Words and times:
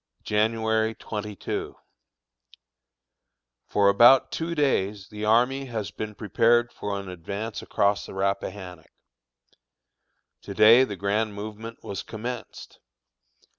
January 0.23 0.95
22. 0.95 1.75
For 3.67 3.87
about 3.87 4.31
two 4.31 4.55
days 4.55 5.07
the 5.09 5.25
army 5.25 5.65
has 5.65 5.91
been 5.91 6.15
prepared 6.15 6.73
for 6.73 6.99
an 6.99 7.07
advance 7.07 7.61
across 7.61 8.07
the 8.07 8.15
Rappahannock. 8.15 8.89
To 10.41 10.55
day 10.55 10.83
the 10.85 10.95
grand 10.95 11.35
movement 11.35 11.83
was 11.83 12.01
commenced. 12.01 12.79